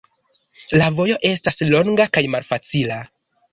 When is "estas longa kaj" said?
1.33-2.25